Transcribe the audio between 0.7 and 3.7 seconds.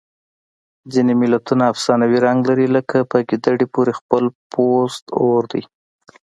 ځینې متلونه افسانوي رنګ لري لکه په ګیدړې